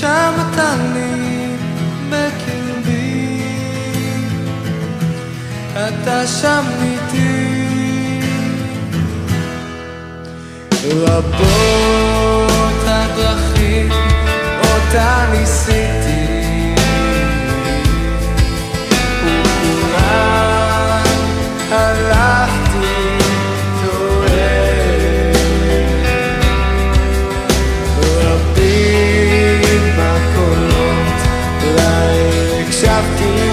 שם 0.00 0.32
אתה 0.52 0.74
לי 0.94 1.56
בקרבי. 2.10 3.42
אתה 5.74 6.26
שם 6.26 6.64
איתי. 6.82 7.58
רבות 10.84 12.82
הדרכים 12.86 13.90
אותה 14.60 15.26
ניסיתי, 15.32 16.74
וכולן 19.24 20.57
I've 32.98 33.18
deemed. 33.18 33.47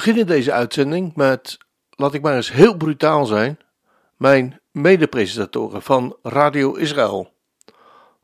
Beginnen 0.00 0.26
deze 0.26 0.52
uitzending 0.52 1.14
met, 1.14 1.58
laat 1.90 2.14
ik 2.14 2.22
maar 2.22 2.36
eens 2.36 2.52
heel 2.52 2.76
brutaal 2.76 3.26
zijn, 3.26 3.58
mijn 4.16 4.60
medepresentatoren 4.70 5.82
van 5.82 6.16
Radio 6.22 6.74
Israël. 6.74 7.32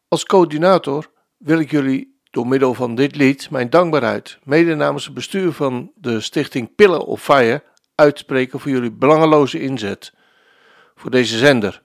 Als 0.09 0.25
coördinator 0.25 1.11
wil 1.37 1.59
ik 1.59 1.71
jullie 1.71 2.21
door 2.31 2.47
middel 2.47 2.75
van 2.75 2.95
dit 2.95 3.17
lied 3.17 3.51
mijn 3.51 3.71
dankbaarheid, 3.71 4.39
mede 4.43 4.75
namens 4.75 5.05
het 5.05 5.15
bestuur 5.15 5.53
van 5.53 5.93
de 5.95 6.21
stichting 6.21 6.75
Pillar 6.75 7.01
of 7.01 7.23
Fire, 7.23 7.63
uitspreken 7.95 8.61
voor 8.61 8.71
jullie 8.71 8.93
belangeloze 8.93 9.61
inzet 9.61 10.13
voor 10.95 11.11
deze 11.11 11.39
zender. 11.39 11.83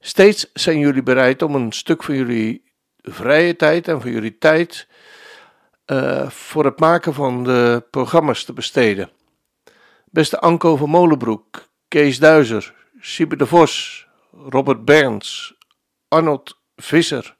Steeds 0.00 0.50
zijn 0.52 0.78
jullie 0.78 1.02
bereid 1.02 1.42
om 1.42 1.54
een 1.54 1.72
stuk 1.72 2.02
van 2.02 2.14
jullie 2.14 2.72
vrije 3.02 3.56
tijd 3.56 3.88
en 3.88 4.00
van 4.00 4.10
jullie 4.10 4.38
tijd 4.38 4.88
eh, 5.88 6.30
voor 6.30 6.64
het 6.64 6.80
maken 6.80 7.14
van 7.14 7.44
de 7.44 7.84
programma's 7.90 8.44
te 8.44 8.52
besteden. 8.52 9.10
Beste 10.10 10.40
Anko 10.40 10.76
van 10.76 10.88
Molenbroek, 10.88 11.68
Kees 11.88 12.18
Duizer, 12.18 12.74
Siebe 13.00 13.36
de 13.36 13.46
Vos, 13.46 14.06
Robert 14.48 14.84
Berns, 14.84 15.54
Arnold 16.08 16.58
Visser, 16.76 17.36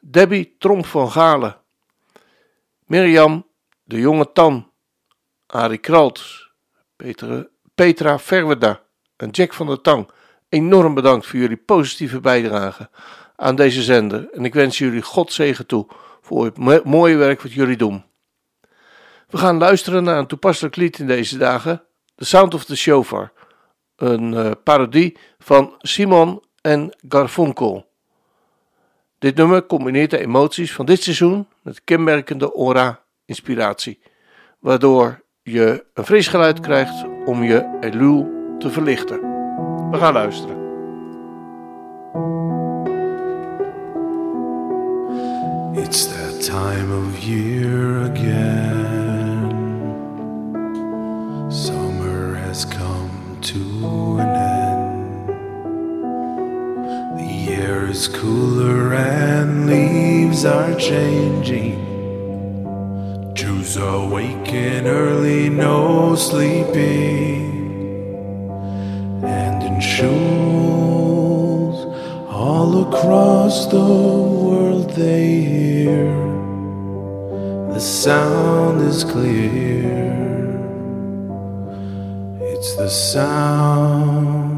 Debbie 0.00 0.54
Tromp 0.58 0.86
van 0.86 1.10
Galen, 1.10 1.56
Mirjam 2.86 3.46
de 3.82 3.98
Jonge 3.98 4.32
Tan, 4.32 4.70
Arie 5.46 5.78
Kralt, 5.78 6.22
Petra, 6.96 7.46
Petra 7.74 8.18
Verweda 8.18 8.82
en 9.16 9.30
Jack 9.30 9.52
van 9.52 9.66
der 9.66 9.80
Tang. 9.80 10.10
Enorm 10.48 10.94
bedankt 10.94 11.26
voor 11.26 11.38
jullie 11.38 11.56
positieve 11.56 12.20
bijdrage 12.20 12.88
aan 13.36 13.54
deze 13.54 13.82
zender 13.82 14.30
en 14.30 14.44
ik 14.44 14.54
wens 14.54 14.78
jullie 14.78 15.02
God 15.02 15.32
zegen 15.32 15.66
toe 15.66 15.86
voor 16.24 16.44
het 16.44 16.58
mo- 16.58 16.80
mooie 16.84 17.16
werk 17.16 17.42
wat 17.42 17.52
jullie 17.52 17.76
doen. 17.76 18.04
We 19.28 19.36
gaan 19.38 19.58
luisteren 19.58 20.04
naar 20.04 20.18
een 20.18 20.26
toepasselijk 20.26 20.76
lied 20.76 20.98
in 20.98 21.06
deze 21.06 21.38
dagen 21.38 21.82
The 22.14 22.24
Sound 22.24 22.54
of 22.54 22.64
the 22.64 22.76
Shofar, 22.76 23.32
een 23.96 24.34
eh, 24.34 24.50
parodie 24.64 25.16
van 25.38 25.74
Simon 25.78 26.42
en 26.60 26.96
Garfunkel. 27.08 27.86
Dit 29.18 29.36
nummer 29.36 29.66
combineert 29.66 30.10
de 30.10 30.18
emoties 30.18 30.72
van 30.72 30.86
dit 30.86 31.02
seizoen 31.02 31.48
met 31.62 31.84
kenmerkende 31.84 32.52
aura-inspiratie, 32.52 34.00
waardoor 34.58 35.22
je 35.42 35.84
een 35.94 36.04
fris 36.04 36.28
geluid 36.28 36.60
krijgt 36.60 37.04
om 37.24 37.42
je 37.42 37.78
Elul 37.80 38.28
te 38.58 38.70
verlichten. 38.70 39.20
We 39.90 39.96
gaan 39.98 40.12
luisteren. 40.12 40.62
It's 45.76 46.13
time 46.46 46.90
of 46.90 47.18
year 47.20 48.02
again. 48.02 49.50
Summer 51.50 52.34
has 52.34 52.66
come 52.66 53.38
to 53.40 54.18
an 54.18 54.28
end. 54.28 55.28
The 57.18 57.54
air 57.54 57.86
is 57.86 58.08
cooler 58.08 58.92
and 58.92 59.66
leaves 59.66 60.44
are 60.44 60.74
changing. 60.74 61.80
Jews 63.32 63.78
awaken 63.78 64.86
early, 64.86 65.48
no 65.48 66.14
sleeping. 66.14 67.54
And 69.24 69.62
in 69.62 69.80
shuls 69.80 70.84
all 72.28 72.86
across 72.86 73.66
the 73.66 73.78
world 73.78 74.90
they 74.90 75.40
hear 75.40 76.33
sound 77.84 78.80
is 78.80 79.04
clear. 79.04 79.92
It's 82.40 82.76
the 82.76 82.88
sound 82.88 84.54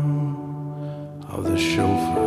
of 1.29 1.43
the 1.43 1.59
shofar. 1.59 2.23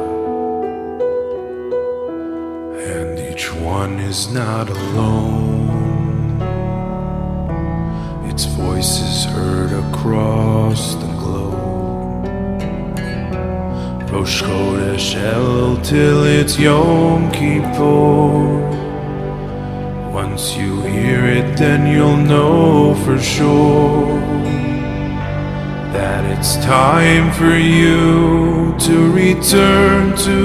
And 2.82 3.18
each 3.18 3.54
one 3.54 4.00
is 4.00 4.28
not 4.34 4.70
alone. 4.70 5.70
Its 8.30 8.44
voice 8.44 9.00
is 9.00 9.24
heard 9.24 9.72
across 9.72 10.96
the 10.96 11.08
globe. 11.22 12.26
Rosh 14.12 14.44
Chodesh 14.44 15.14
till 15.82 16.24
it's 16.26 16.60
Yom 16.60 17.32
Kippur. 17.32 18.79
Once 20.24 20.58
you 20.58 20.82
hear 20.82 21.24
it, 21.24 21.58
then 21.58 21.88
you'll 21.88 22.18
know 22.18 22.94
for 23.06 23.18
sure 23.18 24.20
that 25.94 26.26
it's 26.38 26.58
time 26.58 27.32
for 27.32 27.56
you 27.56 28.76
to 28.78 28.96
return 29.14 30.14
to 30.18 30.38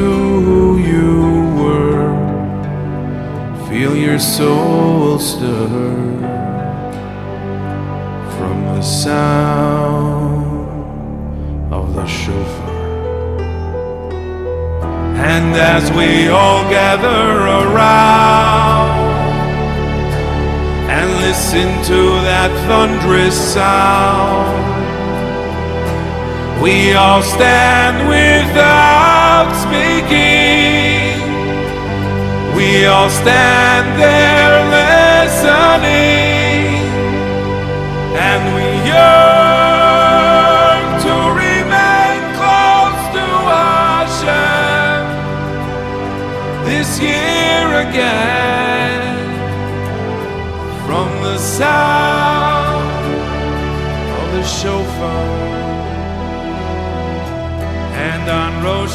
who 0.47 0.79
you 0.79 1.12
were. 1.61 2.06
Feel 3.69 3.97
your 3.97 4.21
soul 4.21 5.19
stir 5.19 5.91
from 8.37 8.56
the 8.77 8.82
sound 8.82 10.69
of 11.73 11.94
the 11.97 12.06
shofar. 12.06 12.70
And 15.32 15.56
as 15.56 15.91
we 15.91 16.29
all 16.29 16.62
gather 16.70 17.25
around 17.59 18.74
listen 21.35 21.83
to 21.83 22.01
that 22.23 22.51
thunderous 22.69 23.35
sound, 23.35 24.55
we 26.63 26.93
all 26.93 27.23
stand 27.23 28.07
without 28.09 29.51
speaking. 29.67 31.19
We 32.57 32.87
all 32.87 33.11
stand 33.11 33.99
there 33.99 34.63
listening, 34.79 35.67
and 38.15 38.41
we 38.55 38.67
yearn 38.89 39.44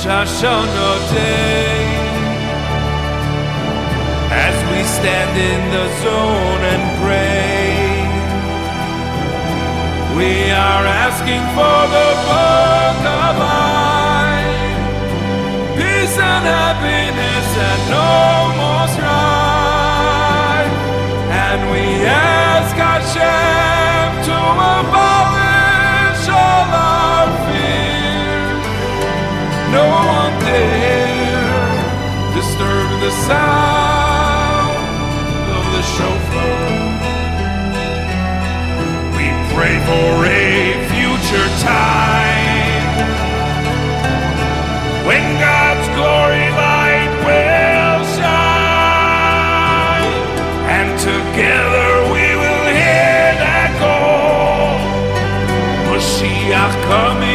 Hashanah 0.05 1.13
day. 1.13 1.83
As 4.45 4.57
we 4.71 4.79
stand 4.97 5.33
in 5.51 5.61
the 5.75 5.85
zone 6.03 6.63
and 6.73 6.83
pray 7.01 7.59
we 10.19 10.51
are 10.51 10.85
asking 11.07 11.43
for 11.55 11.79
the 11.95 12.09
book 12.27 13.01
of 13.23 13.33
life. 13.39 14.79
Peace 15.77 16.17
and 16.31 16.45
happiness 16.57 17.47
and 17.69 17.81
no 17.95 18.09
more 18.59 18.87
strife. 18.95 20.75
And 21.47 21.59
we 21.71 21.85
ask 22.05 22.75
Hashem 22.75 24.07
to 24.27 24.35
abolish 24.35 25.08
No 29.71 29.85
one 29.85 30.33
dare 30.39 31.69
disturb 32.33 32.89
the 33.05 33.11
sound 33.29 34.73
of 35.57 35.63
the 35.75 35.83
shofar. 35.93 36.61
We 39.15 39.25
pray 39.53 39.75
for 39.85 40.25
a 40.25 40.73
future 40.89 41.49
time 41.61 42.97
when 45.05 45.23
God's 45.37 45.87
glory 45.97 46.49
light 46.65 47.13
will 47.27 48.01
shine, 48.17 49.45
and 50.77 50.89
together 50.97 51.89
we 52.13 52.25
will 52.41 52.65
hear 52.73 53.27
that 53.45 53.69
call. 53.77 54.81
Mashiach 55.93 56.75
coming 56.89 57.28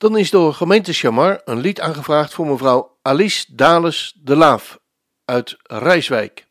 Dan 0.00 0.18
is 0.18 0.30
door 0.30 0.54
gemeente 0.54 0.92
Chamar 0.92 1.40
een 1.44 1.60
lied 1.60 1.80
aangevraagd 1.80 2.34
voor 2.34 2.46
mevrouw 2.46 2.98
Alice 3.02 3.54
Dales 3.54 4.16
de 4.22 4.36
Laaf 4.36 4.78
uit 5.24 5.56
Rijswijk. 5.62 6.49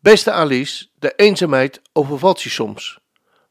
Beste 0.00 0.32
Alice, 0.32 0.86
de 0.98 1.12
eenzaamheid 1.16 1.80
overvalt 1.92 2.42
je 2.42 2.48
soms. 2.48 2.98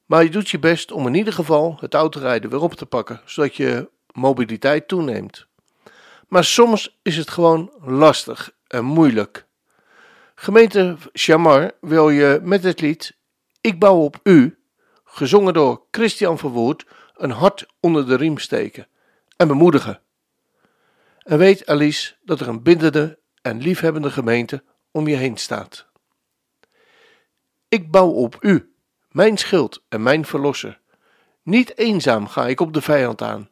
Maar 0.06 0.24
je 0.24 0.30
doet 0.30 0.50
je 0.50 0.60
best 0.60 0.92
om 0.92 1.08
in 1.08 1.14
ieder 1.14 1.34
geval 1.34 1.78
het 1.80 1.94
autorijden 1.94 2.50
weer 2.50 2.62
op 2.62 2.74
te 2.74 2.86
pakken, 2.86 3.22
zodat 3.26 3.56
je 3.56 3.90
mobiliteit 4.12 4.88
toeneemt. 4.88 5.48
Maar 6.28 6.44
soms 6.44 7.00
is 7.02 7.18
het 7.18 7.30
gewoon 7.30 7.74
lastig 7.82 8.52
en 8.68 8.86
moeilijk. 8.86 9.46
Gemeente 10.36 10.98
Chamar 11.14 11.72
wil 11.82 12.10
je 12.10 12.40
met 12.44 12.64
het 12.64 12.82
lied 12.82 13.18
Ik 13.62 13.80
bouw 13.80 13.98
op 13.98 14.20
u, 14.24 14.60
gezongen 15.04 15.54
door 15.54 15.84
Christian 15.92 16.38
Verwoerd, 16.38 16.86
een 17.16 17.32
hart 17.32 17.66
onder 17.80 18.08
de 18.08 18.16
riem 18.16 18.38
steken 18.38 18.88
en 19.38 19.48
bemoedigen. 19.48 20.02
En 21.18 21.38
weet 21.38 21.66
Alice 21.66 22.16
dat 22.24 22.40
er 22.40 22.48
een 22.48 22.64
bindende 22.64 23.20
en 23.42 23.62
liefhebbende 23.62 24.12
gemeente 24.12 24.64
om 24.92 25.08
je 25.08 25.16
heen 25.16 25.38
staat. 25.38 25.89
Ik 27.70 27.92
bouw 27.92 28.10
op 28.10 28.38
u, 28.42 28.74
mijn 29.12 29.38
schild 29.38 29.84
en 29.90 30.04
mijn 30.04 30.26
verlosser. 30.26 30.80
Niet 31.44 31.78
eenzaam 31.78 32.28
ga 32.28 32.48
ik 32.48 32.60
op 32.60 32.74
de 32.74 32.82
vijand 32.82 33.22
aan. 33.22 33.50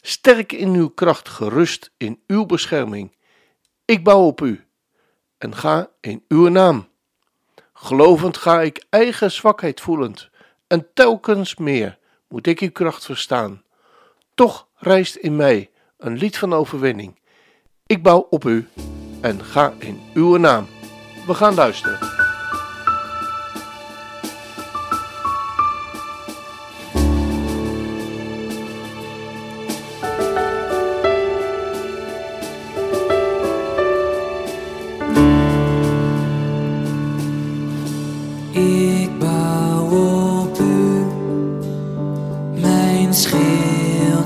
Sterk 0.00 0.52
in 0.52 0.74
uw 0.74 0.88
kracht, 0.88 1.28
gerust 1.28 1.90
in 1.96 2.22
uw 2.26 2.46
bescherming. 2.46 3.16
Ik 3.84 4.04
bouw 4.04 4.26
op 4.26 4.40
u 4.40 4.64
en 5.38 5.56
ga 5.56 5.90
in 6.00 6.24
uw 6.28 6.48
naam. 6.48 6.88
Gelovend 7.72 8.36
ga 8.36 8.60
ik 8.60 8.84
eigen 8.90 9.32
zwakheid 9.32 9.80
voelend, 9.80 10.30
en 10.66 10.86
telkens 10.94 11.56
meer 11.56 11.98
moet 12.28 12.46
ik 12.46 12.60
uw 12.60 12.72
kracht 12.72 13.04
verstaan. 13.04 13.62
Toch 14.34 14.68
rijst 14.74 15.16
in 15.16 15.36
mij 15.36 15.70
een 15.98 16.16
lied 16.16 16.38
van 16.38 16.52
overwinning. 16.52 17.18
Ik 17.86 18.02
bouw 18.02 18.26
op 18.30 18.44
u 18.44 18.68
en 19.20 19.44
ga 19.44 19.72
in 19.78 20.00
uw 20.14 20.36
naam. 20.36 20.66
We 21.26 21.34
gaan 21.34 21.54
luisteren. 21.54 22.13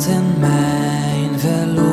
En 0.07 0.39
mijn 0.39 1.39
verlosser. 1.39 1.88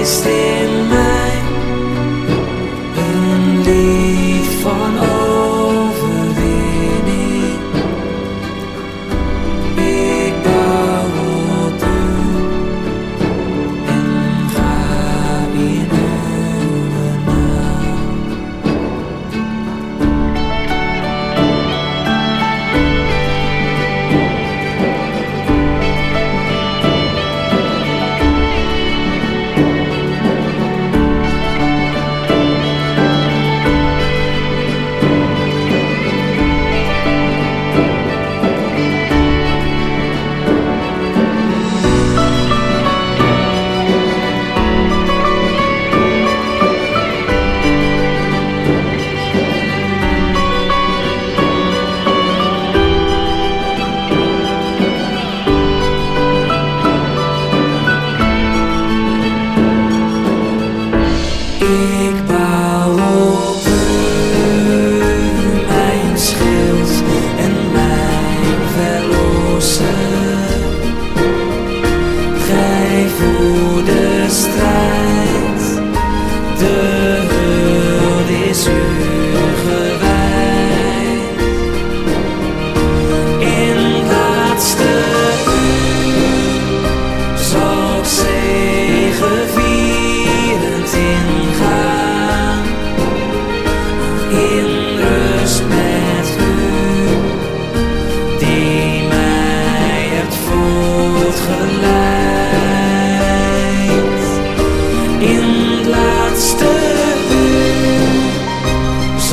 Toch 0.00 0.59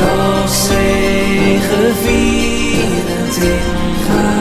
zal 0.08 0.48
zegevierend 0.48 1.68
ingaan. 3.38 4.37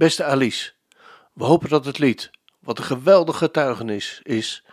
Beste 0.00 0.24
Alice, 0.24 0.72
we 1.32 1.44
hopen 1.44 1.68
dat 1.68 1.84
het 1.84 1.98
lied, 1.98 2.30
wat 2.58 2.78
een 2.78 2.84
geweldige 2.84 3.38
getuigenis 3.38 4.20
is, 4.22 4.64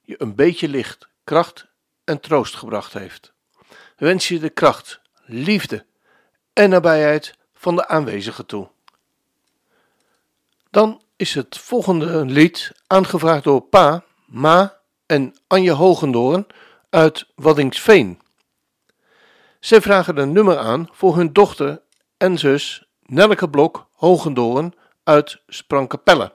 je 0.00 0.22
een 0.22 0.34
beetje 0.34 0.68
licht, 0.68 1.08
kracht 1.24 1.66
en 2.04 2.20
troost 2.20 2.54
gebracht 2.54 2.92
heeft. 2.92 3.32
We 3.68 4.06
wensen 4.06 4.34
je 4.34 4.40
de 4.40 4.50
kracht, 4.50 5.00
liefde 5.24 5.86
en 6.52 6.70
nabijheid 6.70 7.34
van 7.54 7.76
de 7.76 7.88
aanwezigen 7.88 8.46
toe. 8.46 8.70
Dan 10.70 11.02
is 11.16 11.34
het 11.34 11.58
volgende 11.58 12.24
lied 12.24 12.72
aangevraagd 12.86 13.44
door 13.44 13.60
Pa, 13.60 14.04
Ma 14.26 14.78
en 15.06 15.34
Anje 15.46 15.72
Hogendoorn 15.72 16.46
uit 16.90 17.26
Waddingsveen. 17.34 18.20
Zij 19.60 19.80
vragen 19.80 20.16
een 20.16 20.32
nummer 20.32 20.58
aan 20.58 20.88
voor 20.92 21.16
hun 21.16 21.32
dochter 21.32 21.82
en 22.16 22.38
zus 22.38 22.86
Nelke 23.12 23.50
Blok 23.50 23.88
Hogendoorn 23.92 24.74
uit 25.04 25.42
Sprankapelle. 25.46 26.32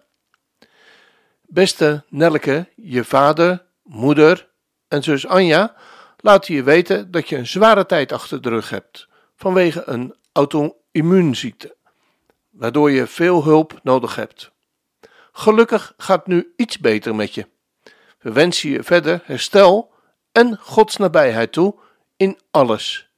Beste 1.41 2.03
Nelke, 2.09 2.69
je 2.75 3.03
vader, 3.03 3.65
moeder 3.83 4.49
en 4.87 5.03
zus 5.03 5.27
Anja 5.27 5.75
laten 6.17 6.53
je 6.53 6.63
weten 6.63 7.11
dat 7.11 7.29
je 7.29 7.37
een 7.37 7.47
zware 7.47 7.85
tijd 7.85 8.11
achter 8.11 8.41
de 8.41 8.49
rug 8.49 8.69
hebt 8.69 9.07
vanwege 9.35 9.81
een 9.85 10.15
auto-immuunziekte, 10.31 11.75
waardoor 12.49 12.91
je 12.91 13.07
veel 13.07 13.43
hulp 13.43 13.79
nodig 13.83 14.15
hebt. 14.15 14.51
Gelukkig 15.31 15.93
gaat 15.97 16.27
nu 16.27 16.53
iets 16.55 16.79
beter 16.79 17.15
met 17.15 17.33
je. 17.33 17.47
We 18.19 18.31
wensen 18.31 18.69
je 18.69 18.83
verder 18.83 19.21
herstel 19.23 19.91
en 20.31 20.57
Gods 20.57 20.97
nabijheid 20.97 21.51
toe 21.51 21.75
in 22.17 22.39
alles. 22.51 23.09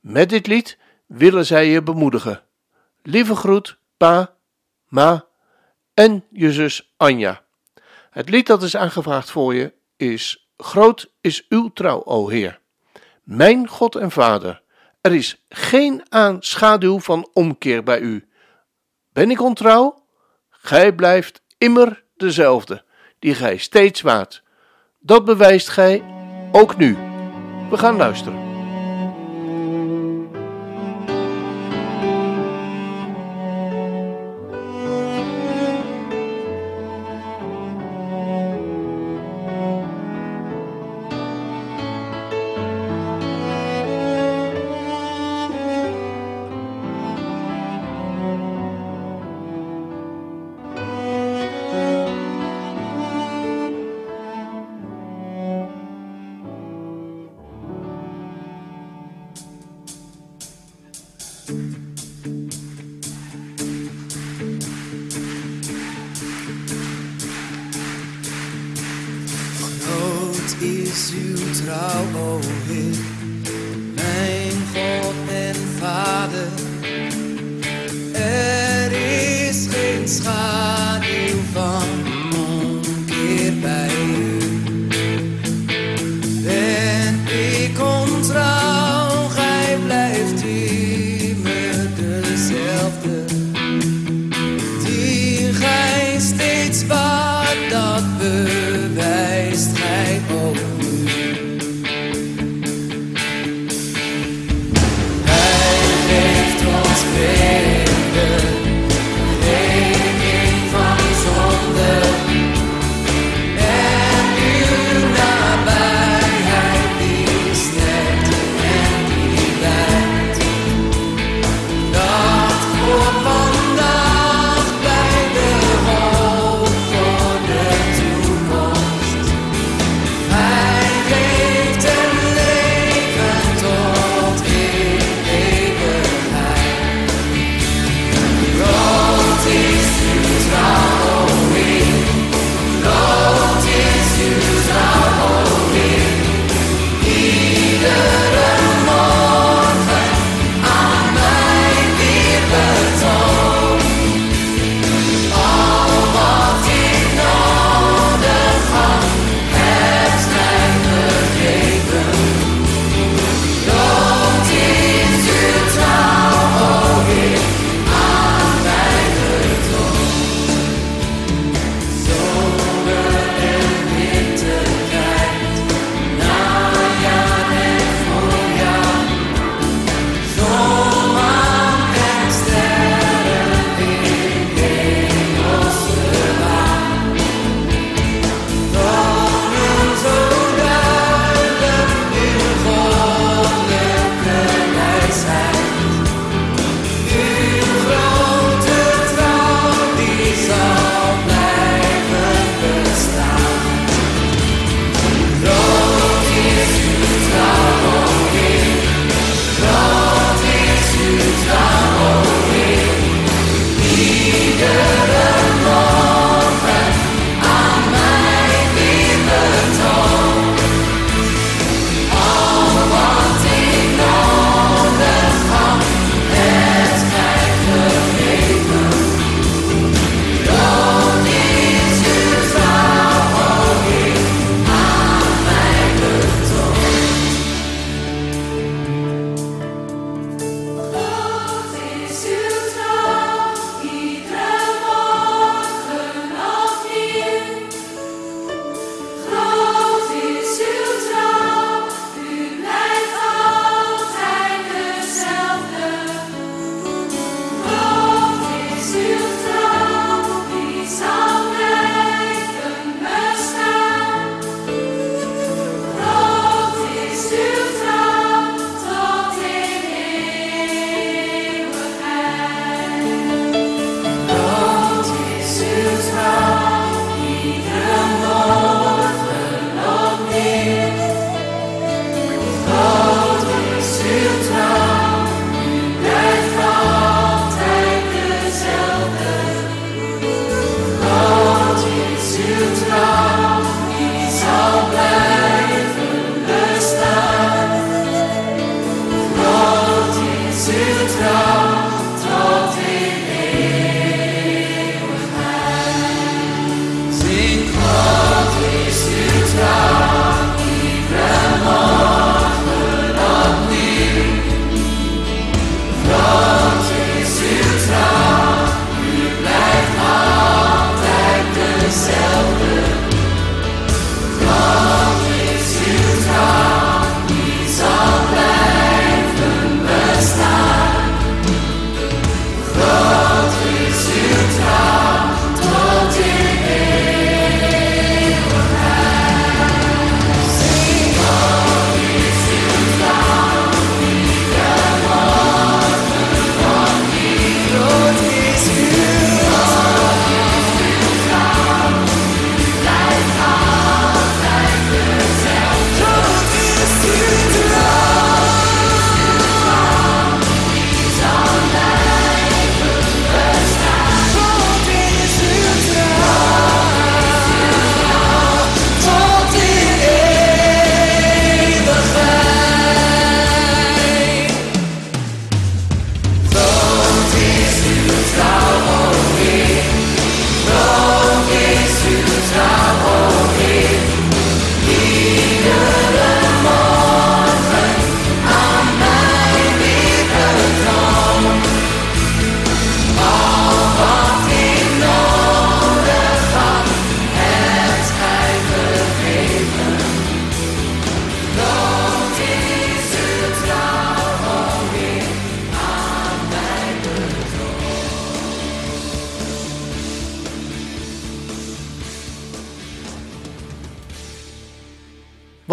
Met 0.00 0.28
dit 0.28 0.46
lied 0.46 0.78
willen 1.06 1.46
zij 1.46 1.68
je 1.68 1.82
bemoedigen. 1.82 2.46
Lieve 3.02 3.36
groet, 3.36 3.78
pa, 3.96 4.34
ma 4.88 5.26
en 5.94 6.24
je 6.30 6.52
zus 6.52 6.94
Anja. 6.96 7.44
Het 8.10 8.28
lied 8.28 8.46
dat 8.46 8.62
is 8.62 8.76
aangevraagd 8.76 9.30
voor 9.30 9.54
je 9.54 9.74
is 9.96 10.48
Groot 10.56 11.12
is 11.20 11.46
uw 11.48 11.68
trouw, 11.68 12.04
o 12.04 12.28
Heer. 12.28 12.60
Mijn 13.22 13.68
God 13.68 13.96
en 13.96 14.10
Vader, 14.10 14.62
er 15.00 15.14
is 15.14 15.44
geen 15.48 16.02
aanschaduw 16.08 17.00
van 17.00 17.28
omkeer 17.32 17.82
bij 17.82 18.00
u. 18.00 18.28
Ben 19.12 19.30
ik 19.30 19.40
ontrouw? 19.40 20.06
Gij 20.50 20.94
blijft 20.94 21.42
immer 21.58 22.04
dezelfde, 22.16 22.84
die 23.18 23.34
gij 23.34 23.56
steeds 23.56 24.00
waart. 24.00 24.42
Dat 24.98 25.24
bewijst 25.24 25.68
gij 25.68 26.04
ook 26.52 26.76
nu. 26.76 26.96
We 27.70 27.78
gaan 27.78 27.96
luisteren. 27.96 28.47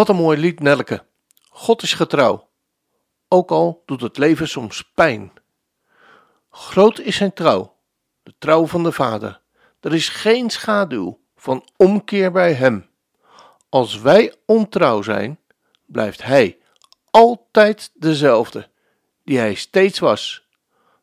Wat 0.06 0.15
een 0.15 0.22
mooi 0.22 0.38
lied, 0.38 0.60
Nelke. 0.60 1.06
God 1.50 1.82
is 1.82 1.94
getrouw. 1.94 2.50
Ook 3.28 3.52
al 3.52 3.84
doet 3.86 4.02
het 4.02 4.18
leven 4.18 4.48
soms 4.48 4.91
pijn. 4.94 5.34
Groot 6.50 7.00
is 7.00 7.15
zijn 7.15 7.34
trouw, 7.34 7.78
de 8.24 8.34
trouw 8.38 8.65
van 8.65 8.84
de 8.84 8.91
Vader. 8.91 9.41
Er 9.80 9.94
is 9.94 10.10
geen 10.10 10.50
schaduw 10.50 11.20
van 11.36 11.68
omkeer 11.78 12.32
bij 12.32 12.54
hem. 12.54 12.89
Als 13.70 14.00
wij 14.00 14.36
ontrouw 14.46 15.02
zijn, 15.02 15.39
blijft 15.86 16.24
hij 16.24 16.58
altijd 17.12 17.91
dezelfde, 17.94 18.70
die 19.24 19.38
hij 19.38 19.54
steeds 19.54 20.00
was. 20.00 20.48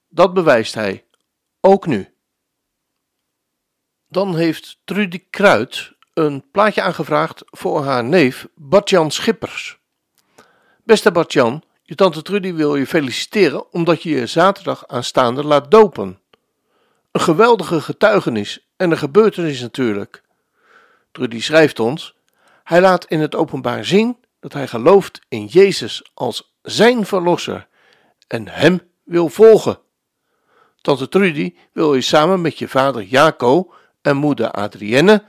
Dat 0.08 0.34
bewijst 0.34 0.74
hij, 0.74 1.04
ook 1.60 1.86
nu. 1.86 2.14
Dan 4.08 4.36
heeft 4.36 4.80
Trudy 4.84 5.24
Kruid 5.30 5.92
een 6.14 6.44
plaatje 6.50 6.82
aangevraagd 6.82 7.42
voor 7.46 7.84
haar 7.84 8.04
neef 8.04 8.48
Bartjan 8.54 9.10
Schippers. 9.10 9.78
Beste 10.84 11.12
Bartjan, 11.12 11.62
je 11.82 11.94
tante 11.94 12.22
Trudy 12.22 12.52
wil 12.54 12.76
je 12.76 12.86
feliciteren 12.86 13.72
omdat 13.72 14.02
je 14.02 14.10
je 14.10 14.26
zaterdag 14.26 14.86
aanstaande 14.86 15.44
laat 15.44 15.70
dopen. 15.70 16.20
Een 17.10 17.20
geweldige 17.20 17.80
getuigenis 17.80 18.70
en 18.76 18.90
een 18.90 18.98
gebeurtenis 18.98 19.60
natuurlijk. 19.60 20.22
Trudy 21.12 21.40
schrijft 21.40 21.80
ons: 21.80 22.16
Hij 22.64 22.80
laat 22.80 23.04
in 23.04 23.20
het 23.20 23.34
openbaar 23.34 23.84
zien 23.84 24.16
dat 24.40 24.52
hij 24.52 24.68
gelooft 24.68 25.20
in 25.28 25.46
Jezus 25.46 26.10
als 26.14 26.54
zijn 26.62 27.06
verlosser 27.06 27.68
en 28.26 28.48
hem 28.48 28.80
wil 29.04 29.28
volgen. 29.28 29.78
Tante 30.80 31.08
Trudy 31.08 31.54
wil 31.72 31.94
je 31.94 32.00
samen 32.00 32.40
met 32.40 32.58
je 32.58 32.68
vader 32.68 33.02
Jaco 33.02 33.72
en 34.02 34.16
moeder 34.16 34.50
Adrienne 34.50 35.24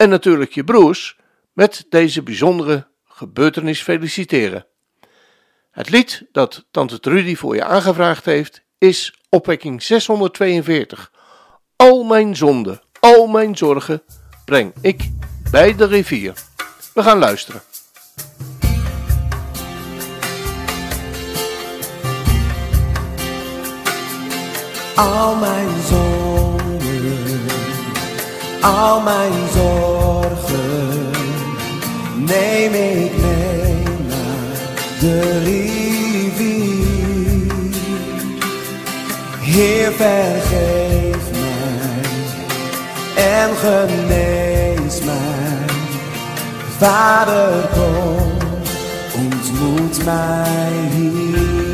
en 0.00 0.08
natuurlijk 0.08 0.52
je 0.52 0.64
broers 0.64 1.16
met 1.52 1.86
deze 1.88 2.22
bijzondere 2.22 2.88
gebeurtenis 3.04 3.82
feliciteren. 3.82 4.66
Het 5.70 5.90
lied 5.90 6.26
dat 6.32 6.66
tante 6.70 7.00
Trudy 7.00 7.36
voor 7.36 7.54
je 7.54 7.64
aangevraagd 7.64 8.24
heeft 8.24 8.62
is 8.78 9.14
opwekking 9.28 9.82
642. 9.82 11.12
Al 11.76 12.04
mijn 12.04 12.36
zonden, 12.36 12.80
al 13.00 13.26
mijn 13.26 13.56
zorgen 13.56 14.02
breng 14.44 14.72
ik 14.80 15.10
bij 15.50 15.76
de 15.76 15.86
rivier. 15.86 16.34
We 16.94 17.02
gaan 17.02 17.18
luisteren. 17.18 17.62
Al 24.94 25.34
mijn 25.34 25.82
zonden, 25.82 26.19
al 28.62 29.00
mijn 29.00 29.32
zorgen 29.54 31.10
neem 32.14 32.72
ik 32.74 33.12
mee 33.16 33.82
naar 34.08 34.56
de 35.00 35.38
rivier. 35.44 35.90
Heer, 39.40 39.92
vergeef 39.92 41.30
mij 41.30 42.10
en 43.24 43.56
genees 43.56 45.00
mij. 45.04 45.76
Vader, 46.78 47.68
kom, 47.72 48.32
ontmoet 49.14 50.04
mij 50.04 50.70
hier. 50.94 51.69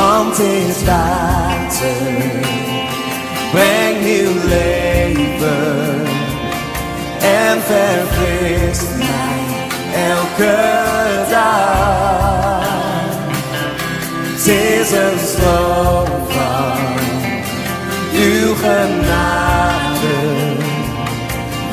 Want 0.00 0.38
is 0.38 0.84
water, 0.84 2.40
breng 3.52 4.00
nieuw 4.02 4.34
leven 4.48 6.06
en 7.20 7.60
verfrist 7.62 8.88
mij 8.96 9.42
elke 10.08 10.58
dag. 11.30 12.64
Het 14.24 14.46
is 14.46 14.90
een 14.92 15.18
stroom 15.26 16.06
van 16.28 16.98
uw 18.12 18.54
genade, 18.54 20.18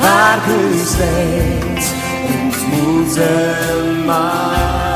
waar 0.00 0.38
u 0.48 0.78
steeds 0.84 1.90
ontmoeten 2.36 4.04
mag. 4.04 4.87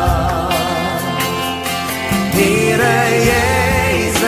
Heere 2.42 3.24
Jezus, 3.30 4.18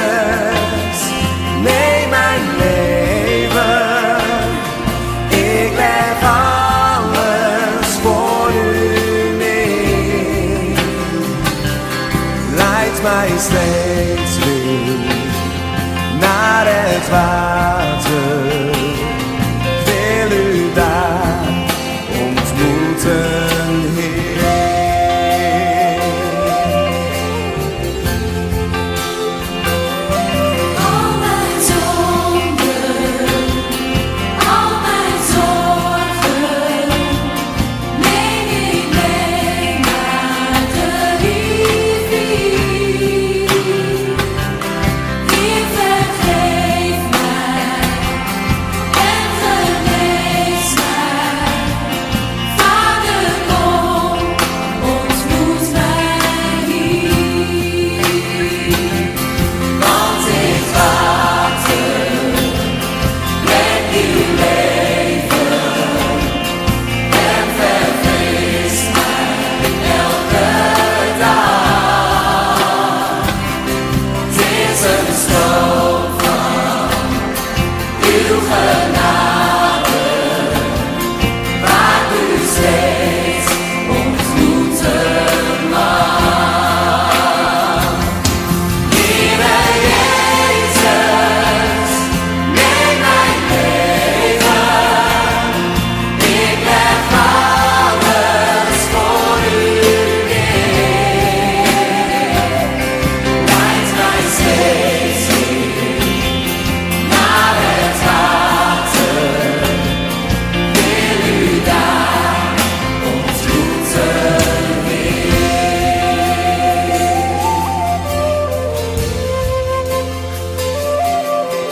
neem 1.62 2.09
mijn 2.09 2.42
leven. 2.59 4.16
Ik 5.29 5.72
leg 5.77 6.22
alles 6.22 7.88
voor 8.03 8.50
u 8.53 9.37
neer. 9.37 10.79
Leid 12.55 13.03
mij 13.03 13.31
steeds 13.38 14.38
weer 14.44 14.98
naar 16.20 16.66
het 16.66 17.09
water. 17.11 17.43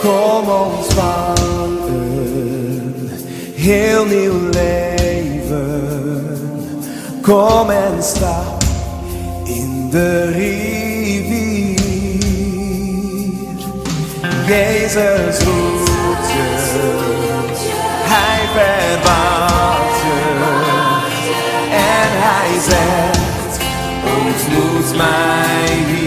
Kom 0.03 0.49
ontvang 0.49 1.79
heel 3.55 4.05
nieuw 4.05 4.49
leven. 4.51 5.81
Kom 7.21 7.69
en 7.69 8.03
stap 8.03 8.63
in 9.43 9.87
de 9.89 10.31
rivier. 10.31 11.81
Jezus 14.47 15.43
roept 15.43 16.27
je, 16.33 16.51
hij 18.03 18.41
verwacht 18.53 19.99
je. 20.01 20.21
En 21.71 22.11
hij 22.27 22.59
zegt, 22.61 23.59
ontmoet 24.03 24.89
mij 24.97 25.67
hier. 25.87 26.02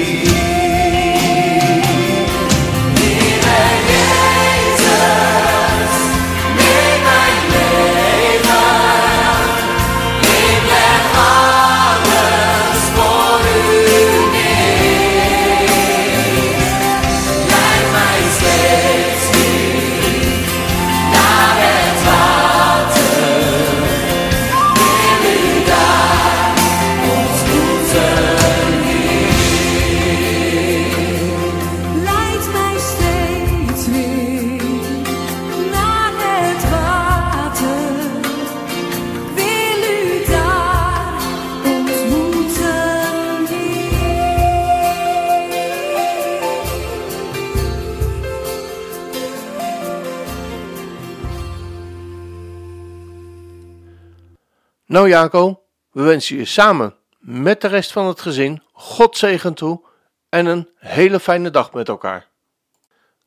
Nou 54.97 55.09
Jaco, 55.09 55.63
we 55.91 56.03
wensen 56.03 56.37
je 56.37 56.45
samen 56.45 56.95
met 57.19 57.61
de 57.61 57.69
rest 57.69 57.93
van 57.93 58.07
het 58.07 58.21
gezin 58.21 58.63
God 58.73 59.17
zegen 59.17 59.55
toe 59.55 59.85
en 60.29 60.47
een 60.47 60.71
hele 60.77 61.21
fijne 61.21 61.51
dag 61.51 61.73
met 61.73 61.89
elkaar. 61.89 62.29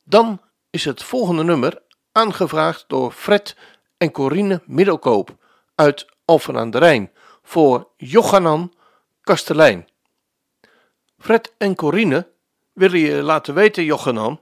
Dan 0.04 0.40
is 0.70 0.84
het 0.84 1.02
volgende 1.02 1.42
nummer 1.42 1.82
aangevraagd 2.12 2.84
door 2.86 3.12
Fred 3.12 3.56
en 3.96 4.10
Corine 4.10 4.62
Middelkoop 4.66 5.36
uit 5.74 6.06
Alphen 6.24 6.56
aan 6.56 6.70
de 6.70 6.78
Rijn 6.78 7.10
voor 7.42 7.88
Jochanan 7.96 8.72
Kastelein. 9.20 9.88
Fred 11.18 11.54
en 11.58 11.74
Corine 11.74 12.28
willen 12.72 13.00
je 13.00 13.22
laten 13.22 13.54
weten, 13.54 13.84
Jochanan. 13.84 14.40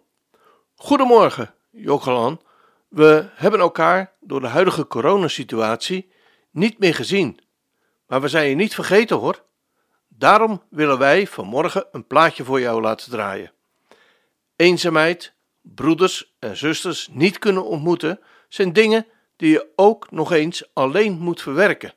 Goedemorgen, 0.75 1.55
Jochanan. 1.71 2.41
We 2.89 3.29
hebben 3.35 3.61
elkaar 3.61 4.13
door 4.21 4.41
de 4.41 4.47
huidige 4.47 4.87
coronasituatie 4.87 6.17
niet 6.51 6.79
meer 6.79 6.95
gezien, 6.95 7.41
maar 8.07 8.21
we 8.21 8.29
zijn 8.29 8.49
je 8.49 8.55
niet 8.55 8.75
vergeten 8.75 9.17
hoor. 9.17 9.45
Daarom 10.09 10.63
willen 10.71 10.99
wij 10.99 11.27
vanmorgen 11.27 11.87
een 11.93 12.07
plaatje 12.07 12.45
voor 12.45 12.61
jou 12.61 12.81
laten 12.81 13.11
draaien. 13.11 13.53
Eenzaamheid, 14.57 15.35
broeders 15.61 16.35
en 16.39 16.57
zusters 16.57 17.09
niet 17.13 17.39
kunnen 17.39 17.65
ontmoeten, 17.65 18.21
zijn 18.49 18.73
dingen 18.73 19.07
die 19.37 19.51
je 19.51 19.67
ook 19.77 20.11
nog 20.11 20.33
eens 20.33 20.71
alleen 20.73 21.19
moet 21.19 21.43
verwerken. 21.43 21.95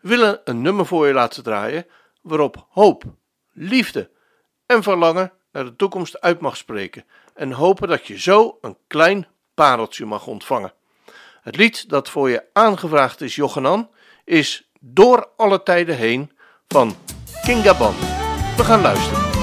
We 0.00 0.08
willen 0.08 0.40
een 0.44 0.62
nummer 0.62 0.86
voor 0.86 1.06
je 1.06 1.12
laten 1.12 1.42
draaien 1.42 1.86
waarop 2.22 2.66
hoop, 2.70 3.04
liefde 3.52 4.10
en 4.66 4.82
verlangen 4.82 5.32
naar 5.52 5.64
de 5.64 5.76
toekomst 5.76 6.20
uit 6.20 6.40
mag 6.40 6.56
spreken 6.56 7.04
en 7.34 7.52
hopen 7.52 7.88
dat 7.88 8.06
je 8.06 8.20
zo 8.20 8.58
een 8.60 8.76
klein 8.86 9.26
pareltje 9.54 10.04
mag 10.04 10.26
ontvangen. 10.26 10.72
Het 11.48 11.56
lied 11.56 11.88
dat 11.88 12.08
voor 12.08 12.30
je 12.30 12.44
aangevraagd 12.52 13.20
is, 13.20 13.34
Jochenan, 13.34 13.90
is 14.24 14.70
Door 14.80 15.28
alle 15.36 15.62
tijden 15.62 15.96
heen 15.96 16.32
van 16.66 16.96
Kingaban. 17.42 17.94
We 18.56 18.64
gaan 18.64 18.80
luisteren. 18.80 19.37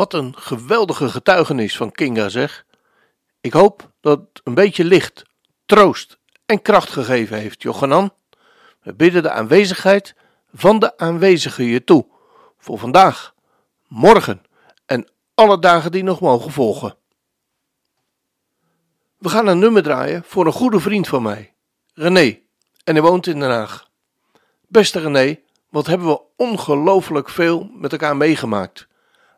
Wat 0.00 0.12
een 0.12 0.34
geweldige 0.36 1.08
getuigenis 1.08 1.76
van 1.76 1.92
Kinga 1.92 2.28
zeg. 2.28 2.66
Ik 3.40 3.52
hoop 3.52 3.90
dat 4.00 4.18
het 4.18 4.40
een 4.44 4.54
beetje 4.54 4.84
licht, 4.84 5.22
troost 5.66 6.18
en 6.46 6.62
kracht 6.62 6.90
gegeven 6.90 7.36
heeft, 7.36 7.62
Jochanan. 7.62 8.14
We 8.82 8.94
bidden 8.94 9.22
de 9.22 9.30
aanwezigheid 9.30 10.14
van 10.52 10.78
de 10.78 10.98
aanwezigen 10.98 11.64
je 11.64 11.84
toe. 11.84 12.06
Voor 12.58 12.78
vandaag, 12.78 13.34
morgen 13.88 14.42
en 14.86 15.10
alle 15.34 15.58
dagen 15.58 15.92
die 15.92 16.02
nog 16.02 16.20
mogen 16.20 16.50
volgen. 16.50 16.96
We 19.18 19.28
gaan 19.28 19.46
een 19.46 19.58
nummer 19.58 19.82
draaien 19.82 20.22
voor 20.26 20.46
een 20.46 20.52
goede 20.52 20.80
vriend 20.80 21.08
van 21.08 21.22
mij, 21.22 21.54
René, 21.94 22.38
en 22.84 22.94
hij 22.94 23.02
woont 23.02 23.26
in 23.26 23.40
Den 23.40 23.50
Haag. 23.50 23.88
Beste 24.68 25.00
René, 25.00 25.40
wat 25.68 25.86
hebben 25.86 26.06
we 26.06 26.20
ongelooflijk 26.36 27.28
veel 27.28 27.70
met 27.72 27.92
elkaar 27.92 28.16
meegemaakt. 28.16 28.88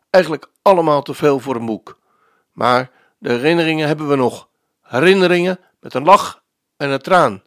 eigenlijk 0.09 0.51
allemaal 0.63 1.01
te 1.01 1.13
veel 1.13 1.39
voor 1.39 1.55
een 1.55 1.65
boek. 1.65 1.99
Maar 2.51 2.91
de 3.17 3.29
herinneringen 3.29 3.87
hebben 3.87 4.09
we 4.09 4.15
nog. 4.15 4.49
Herinneringen 4.81 5.59
met 5.79 5.93
een 5.93 6.03
lach 6.03 6.43
en 6.77 6.89
een 6.89 6.99
traan. 6.99 7.43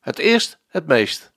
Het 0.00 0.18
eerst 0.18 0.58
het 0.66 0.86
meest. 0.86 1.32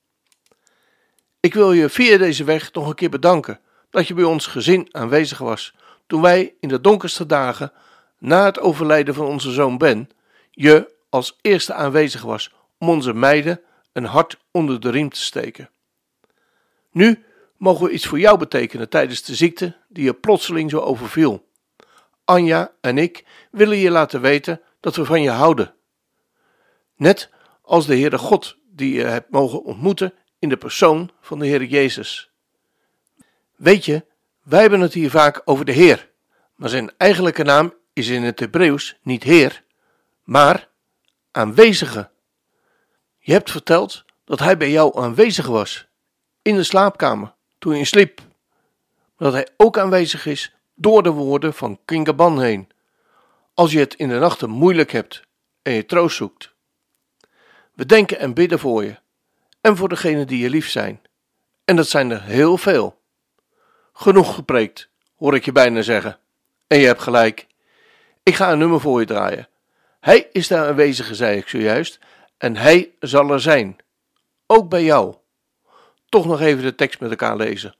Ik 1.40 1.54
wil 1.54 1.72
je 1.72 1.88
via 1.88 2.18
deze 2.18 2.44
weg 2.44 2.72
nog 2.72 2.88
een 2.88 2.94
keer 2.94 3.10
bedanken 3.10 3.60
dat 3.90 4.08
je 4.08 4.14
bij 4.14 4.24
ons 4.24 4.46
gezin 4.46 4.88
aanwezig 4.90 5.38
was 5.38 5.74
toen 6.06 6.22
wij 6.22 6.54
in 6.60 6.68
de 6.68 6.80
donkerste 6.80 7.26
dagen 7.26 7.72
na 8.18 8.44
het 8.44 8.60
overlijden 8.60 9.14
van 9.14 9.26
onze 9.26 9.50
zoon 9.50 9.78
Ben 9.78 10.10
je 10.50 10.94
als 11.08 11.38
eerste 11.40 11.74
aanwezig 11.74 12.22
was 12.22 12.52
om 12.78 12.88
onze 12.88 13.14
meiden 13.14 13.60
een 13.92 14.04
hart 14.04 14.38
onder 14.50 14.80
de 14.80 14.90
riem 14.90 15.10
te 15.10 15.20
steken. 15.20 15.70
Nu 16.90 17.24
mogen 17.60 17.86
we 17.86 17.92
iets 17.92 18.06
voor 18.06 18.18
jou 18.18 18.38
betekenen 18.38 18.88
tijdens 18.88 19.22
de 19.22 19.34
ziekte 19.34 19.76
die 19.88 20.04
je 20.04 20.14
plotseling 20.14 20.70
zo 20.70 20.78
overviel. 20.78 21.48
Anja 22.24 22.72
en 22.80 22.98
ik 22.98 23.24
willen 23.50 23.76
je 23.76 23.90
laten 23.90 24.20
weten 24.20 24.60
dat 24.80 24.96
we 24.96 25.04
van 25.04 25.22
je 25.22 25.30
houden. 25.30 25.74
Net 26.96 27.30
als 27.62 27.86
de 27.86 27.94
Heere 27.94 28.18
God 28.18 28.56
die 28.70 28.94
je 28.94 29.04
hebt 29.04 29.30
mogen 29.30 29.64
ontmoeten 29.64 30.14
in 30.38 30.48
de 30.48 30.56
persoon 30.56 31.10
van 31.20 31.38
de 31.38 31.46
Heer 31.46 31.64
Jezus. 31.64 32.30
Weet 33.56 33.84
je, 33.84 34.04
wij 34.42 34.60
hebben 34.60 34.80
het 34.80 34.92
hier 34.92 35.10
vaak 35.10 35.42
over 35.44 35.64
de 35.64 35.72
Heer, 35.72 36.10
maar 36.54 36.68
zijn 36.68 36.92
eigenlijke 36.96 37.42
naam 37.42 37.74
is 37.92 38.08
in 38.08 38.22
het 38.22 38.40
Hebreeuws 38.40 38.98
niet 39.02 39.22
Heer, 39.22 39.64
maar 40.22 40.68
aanwezige. 41.30 42.10
Je 43.18 43.32
hebt 43.32 43.50
verteld 43.50 44.04
dat 44.24 44.38
hij 44.38 44.56
bij 44.56 44.70
jou 44.70 45.00
aanwezig 45.00 45.46
was, 45.46 45.88
in 46.42 46.56
de 46.56 46.62
slaapkamer, 46.62 47.38
toen 47.60 47.76
je 47.76 47.84
sliep. 47.84 48.20
Dat 49.16 49.32
hij 49.32 49.48
ook 49.56 49.78
aanwezig 49.78 50.26
is 50.26 50.54
door 50.74 51.02
de 51.02 51.10
woorden 51.10 51.54
van 51.54 51.78
Kingaban 51.84 52.40
heen, 52.40 52.68
als 53.54 53.72
je 53.72 53.78
het 53.78 53.94
in 53.94 54.08
de 54.08 54.18
nachten 54.18 54.50
moeilijk 54.50 54.92
hebt 54.92 55.22
en 55.62 55.72
je 55.72 55.86
troost 55.86 56.16
zoekt. 56.16 56.52
We 57.74 57.86
denken 57.86 58.18
en 58.18 58.34
bidden 58.34 58.58
voor 58.58 58.84
je 58.84 58.98
en 59.60 59.76
voor 59.76 59.88
degenen 59.88 60.26
die 60.26 60.38
je 60.38 60.50
lief 60.50 60.70
zijn. 60.70 61.00
En 61.64 61.76
dat 61.76 61.88
zijn 61.88 62.10
er 62.10 62.22
heel 62.22 62.56
veel. 62.56 63.00
Genoeg 63.92 64.34
gepreekt, 64.34 64.88
hoor 65.16 65.34
ik 65.34 65.44
je 65.44 65.52
bijna 65.52 65.82
zeggen. 65.82 66.18
En 66.66 66.78
je 66.78 66.86
hebt 66.86 67.02
gelijk. 67.02 67.46
Ik 68.22 68.34
ga 68.34 68.52
een 68.52 68.58
nummer 68.58 68.80
voor 68.80 69.00
je 69.00 69.06
draaien. 69.06 69.48
Hij 70.00 70.28
is 70.32 70.48
daar 70.48 70.68
aanwezig, 70.68 71.14
zei 71.14 71.38
ik 71.38 71.48
zojuist, 71.48 71.98
en 72.38 72.56
hij 72.56 72.90
zal 73.00 73.30
er 73.30 73.40
zijn. 73.40 73.76
Ook 74.46 74.68
bij 74.68 74.84
jou. 74.84 75.14
Toch 76.10 76.26
nog 76.26 76.40
even 76.40 76.62
de 76.62 76.74
tekst 76.74 77.00
met 77.00 77.10
elkaar 77.10 77.36
lezen. 77.36 77.74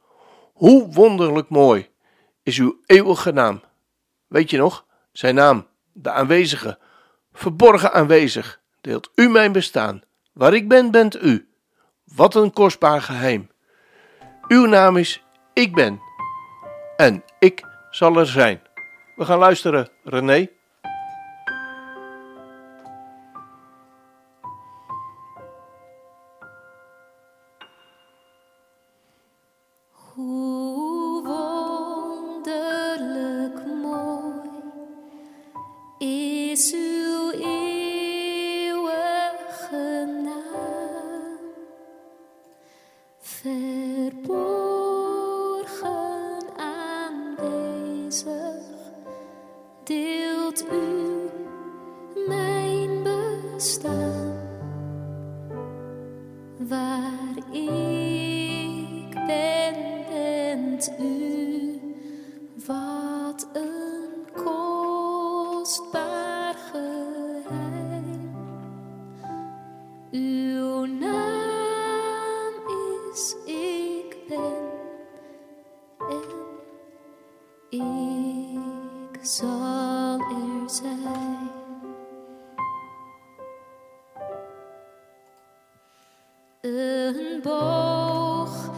Hoe 0.52 0.92
wonderlijk 0.92 1.48
mooi 1.48 1.88
is 2.42 2.58
uw 2.58 2.80
eeuwige 2.86 3.32
naam. 3.32 3.62
Weet 4.26 4.50
je 4.50 4.56
nog? 4.56 4.86
Zijn 5.12 5.34
naam, 5.34 5.66
de 5.92 6.10
aanwezige, 6.10 6.78
verborgen 7.32 7.92
aanwezig, 7.92 8.60
deelt 8.80 9.10
u 9.14 9.28
mijn 9.28 9.52
bestaan. 9.52 10.02
Waar 10.32 10.54
ik 10.54 10.68
ben, 10.68 10.90
bent 10.90 11.22
u. 11.22 11.48
Wat 12.04 12.34
een 12.34 12.52
kostbaar 12.52 13.02
geheim. 13.02 13.50
Uw 14.48 14.66
naam 14.66 14.96
is 14.96 15.24
Ik 15.52 15.74
ben. 15.74 16.00
En 16.96 17.24
ik 17.38 17.64
zal 17.90 18.16
er 18.16 18.26
zijn. 18.26 18.62
We 19.16 19.24
gaan 19.24 19.38
luisteren, 19.38 19.88
René. 20.04 20.48
Een 86.76 87.40
boog 87.42 88.70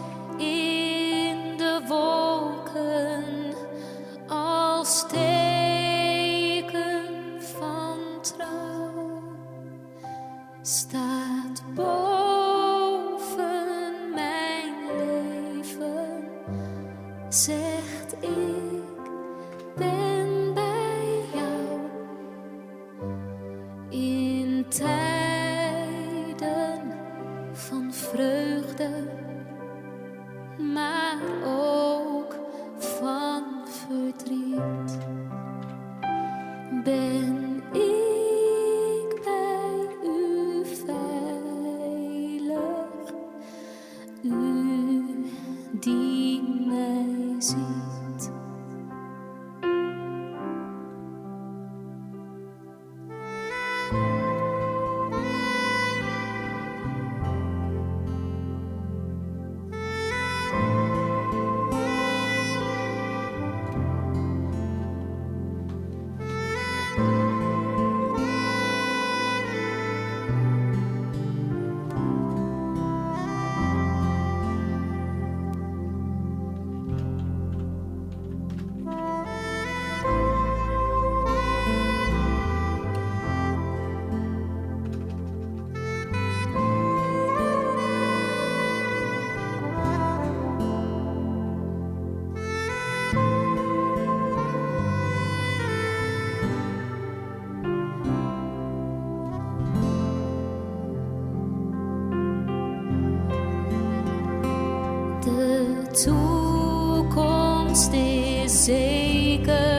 speaker. 109.33 109.72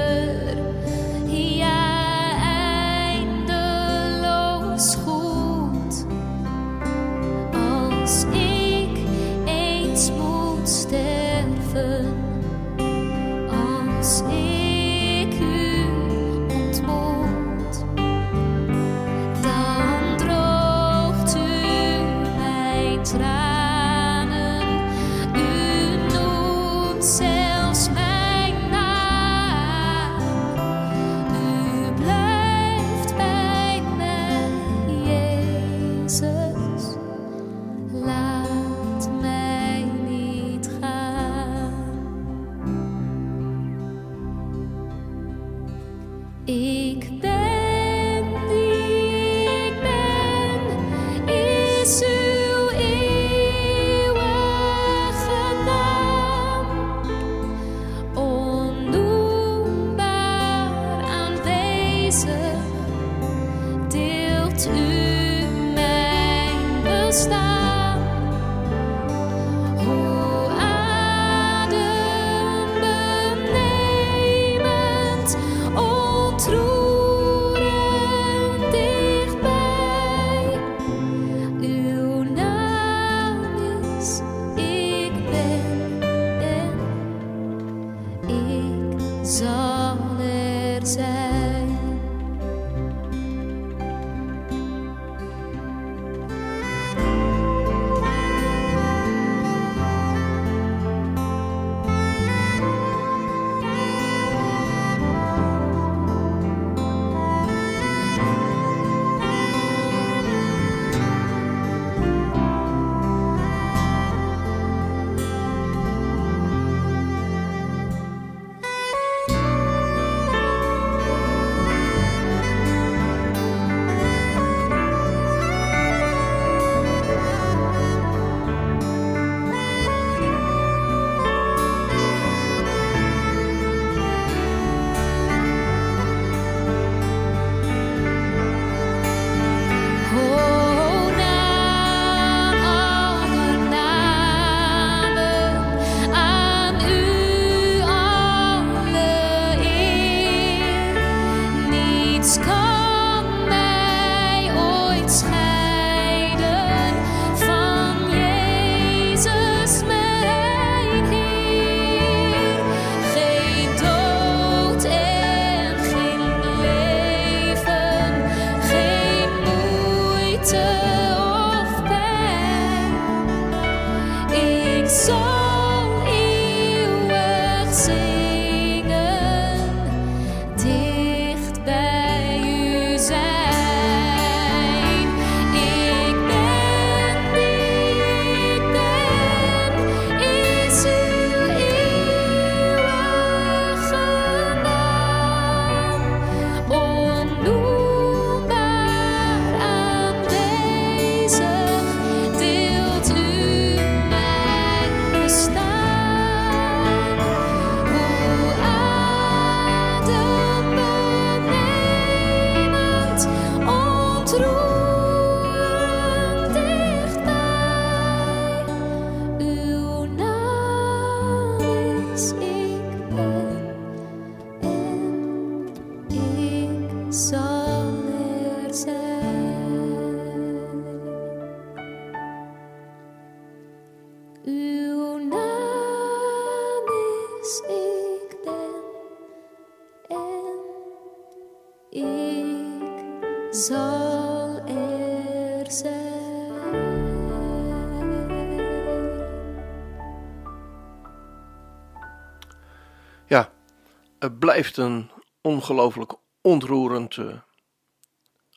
Het 254.23 254.39
blijft 254.39 254.77
een 254.77 255.11
ongelooflijk 255.41 256.13
ontroerend 256.41 257.17
eh, 257.17 257.37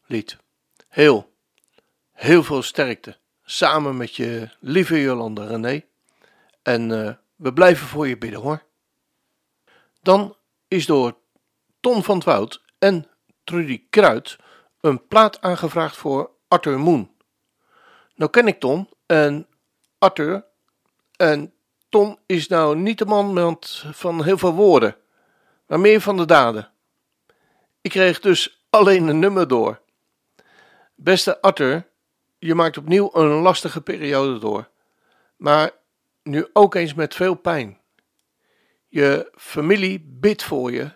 lied. 0.07 0.37
Heel, 0.89 1.33
heel 2.13 2.43
veel 2.43 2.63
sterkte. 2.63 3.17
Samen 3.45 3.97
met 3.97 4.17
je 4.17 4.49
lieve 4.61 5.01
Jolanda 5.01 5.45
René. 5.45 5.83
En 6.63 7.07
eh, 7.07 7.15
we 7.37 7.53
blijven 7.53 7.87
voor 7.87 8.09
je 8.09 8.19
bidden 8.19 8.41
hoor. 8.41 8.63
Dan 10.03 10.37
is 10.69 10.87
door 10.87 11.17
Ton 11.81 12.03
van 12.03 12.15
het 12.15 12.25
Woud 12.25 12.63
en 12.79 13.09
Trudy 13.45 13.83
Kruid 13.91 14.37
een 14.81 15.07
plaat 15.07 15.41
aangevraagd 15.41 15.97
voor 15.97 16.31
Arthur 16.49 16.81
Moon. 16.81 17.11
Nou 18.15 18.31
ken 18.31 18.47
ik 18.47 18.61
Ton 18.61 18.89
en 19.07 19.47
Arthur 19.99 20.45
en 21.17 21.53
Ton 21.89 22.19
is 22.27 22.49
nou 22.49 22.77
niet 22.77 22.99
de 22.99 23.07
man 23.07 23.59
van 23.93 24.25
heel 24.25 24.39
veel 24.39 24.55
woorden, 24.55 24.97
maar 25.67 25.81
meer 25.81 26.01
van 26.01 26.17
de 26.17 26.25
daden. 26.25 26.71
Ik 27.81 27.91
kreeg 27.91 28.21
dus 28.21 28.65
alleen 28.71 29.07
een 29.07 29.19
nummer 29.19 29.49
door. 29.49 29.81
Beste 30.95 31.41
Arthur, 31.41 31.87
je 32.39 32.55
maakt 32.55 32.79
opnieuw 32.79 33.11
een 33.13 33.29
lastige 33.29 33.81
periode 33.81 34.39
door, 34.39 34.69
maar 35.37 35.71
nu 36.23 36.47
ook 36.53 36.75
eens 36.75 36.95
met 36.95 37.15
veel 37.15 37.35
pijn. 37.35 37.81
Je 38.89 39.33
familie 39.35 40.05
bidt 40.07 40.43
voor 40.43 40.73
je 40.73 40.91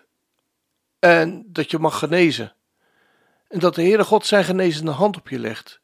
en 0.99 1.43
dat 1.47 1.71
je 1.71 1.79
mag 1.79 1.99
genezen. 1.99 2.53
En 3.47 3.59
dat 3.59 3.75
de 3.75 3.81
Heere 3.81 4.03
God 4.03 4.25
zijn 4.25 4.43
genezende 4.43 4.91
hand 4.91 5.17
op 5.17 5.29
je 5.29 5.39
legt. 5.39 5.79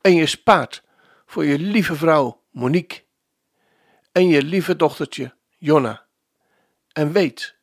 En 0.00 0.14
je 0.14 0.26
spaart 0.26 0.82
voor 1.26 1.44
je 1.44 1.58
lieve 1.58 1.94
vrouw 1.94 2.42
Monique 2.50 3.02
en 4.12 4.28
je 4.28 4.42
lieve 4.42 4.76
dochtertje 4.76 5.34
Jonna. 5.58 6.06
En 6.92 7.12
weet, 7.12 7.56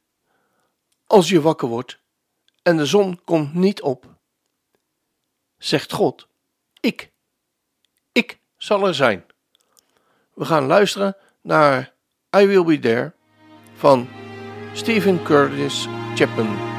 als 1.08 1.30
je 1.30 1.42
wakker 1.42 1.68
wordt 1.68 2.00
en 2.62 2.78
de 2.78 2.86
zon 2.86 3.22
komt 3.24 3.54
niet 3.54 3.82
op, 3.82 4.06
zegt 5.58 5.92
God, 5.92 6.28
ik, 6.80 7.12
ik 8.12 8.40
zal 8.58 8.88
er 8.88 8.96
zijn. 8.96 9.26
We 10.34 10.46
gaan 10.46 10.66
luisteren 10.66 11.18
naar 11.42 11.94
I 12.38 12.46
Will 12.46 12.64
Be 12.64 12.80
There 12.80 13.14
van 13.74 14.10
Stephen 14.74 15.24
Curtis 15.24 15.88
Chapman. 16.16 16.77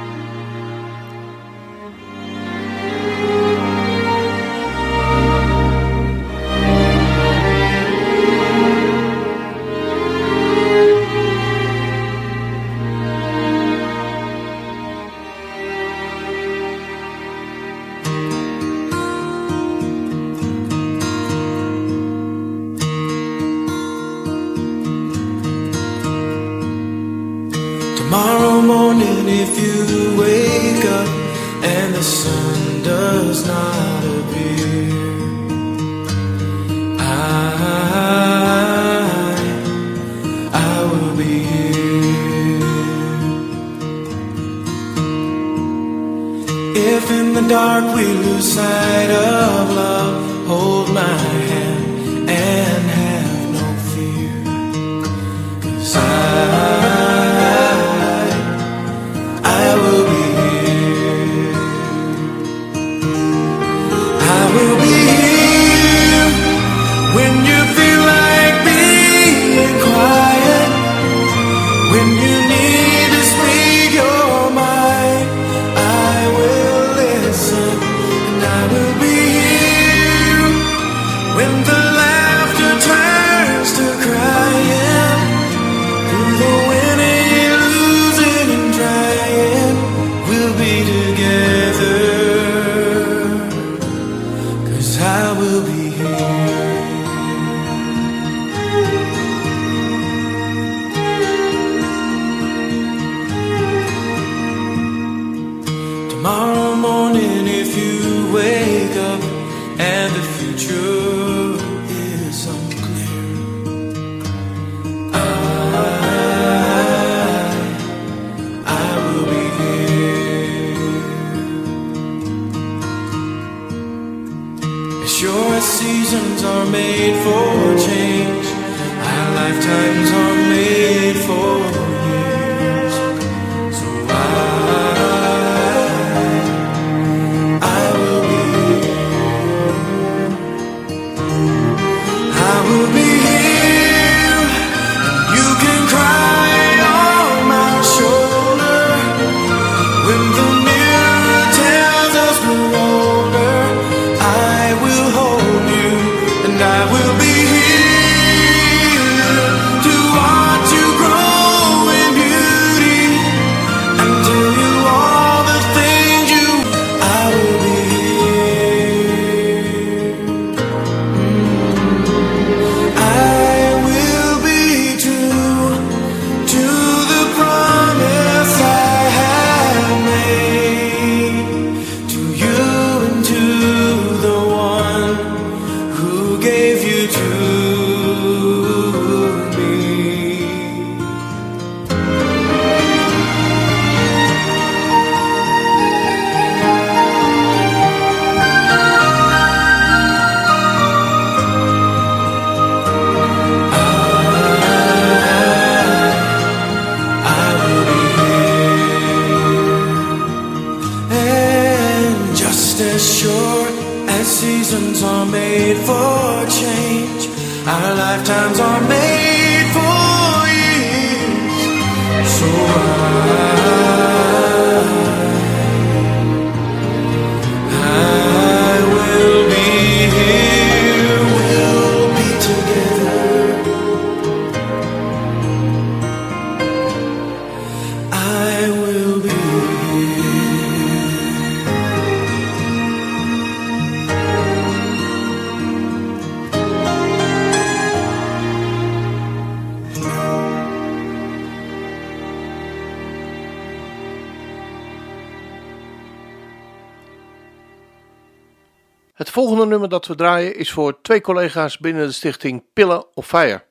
Dat 259.88 260.06
we 260.06 260.14
draaien 260.14 260.56
is 260.56 260.72
voor 260.72 261.00
twee 261.02 261.20
collega's 261.20 261.78
binnen 261.78 262.06
de 262.06 262.12
stichting 262.12 262.64
Pillen 262.72 263.16
of 263.16 263.26
Fire. 263.26 263.64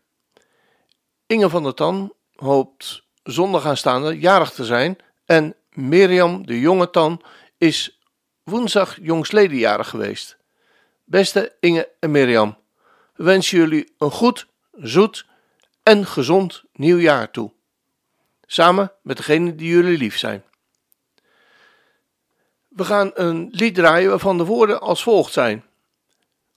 Inge 1.26 1.50
van 1.50 1.64
der 1.64 1.74
Tan 1.74 2.14
hoopt 2.36 3.04
zondag 3.24 3.66
aanstaande 3.66 4.20
jarig 4.20 4.52
te 4.52 4.66
zijn 4.66 4.98
en 5.26 5.56
Mirjam 5.70 6.46
de 6.46 6.60
Jonge 6.60 6.90
Tan 6.90 7.22
is 7.58 8.00
woensdag 8.44 8.98
jongsleden 9.02 9.58
jarig 9.58 9.90
geweest. 9.90 10.38
Beste 11.04 11.56
Inge 11.60 11.90
en 12.00 12.12
Mirjam, 12.12 12.58
we 13.16 13.24
wensen 13.24 13.58
jullie 13.58 13.94
een 13.98 14.12
goed, 14.12 14.48
zoet 14.72 15.26
en 15.84 16.06
gezond 16.06 16.64
nieuw 16.74 16.98
jaar 16.98 17.32
toe. 17.32 17.52
Samen 18.46 18.92
met 19.02 19.18
degenen 19.18 19.58
die 19.58 19.70
jullie 19.70 19.98
lief 19.98 20.18
zijn. 20.18 20.44
We 22.68 22.84
gaan 22.86 23.12
een 23.14 23.50
lied 23.52 23.76
draaien 23.76 24.10
waarvan 24.10 24.38
de 24.38 24.46
woorden 24.46 24.82
als 24.82 25.04
volgt 25.04 25.34
zijn. 25.34 25.66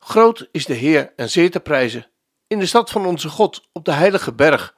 Groot 0.01 0.49
is 0.53 0.65
de 0.65 0.75
Heer 0.75 1.13
en 1.17 1.31
zeer 1.31 1.51
te 1.51 1.61
prijzen, 1.61 2.07
in 2.47 2.59
de 2.59 2.67
stad 2.67 2.91
van 2.91 3.07
onze 3.07 3.29
God, 3.29 3.69
op 3.73 3.85
de 3.85 3.93
heilige 3.93 4.33
berg. 4.33 4.75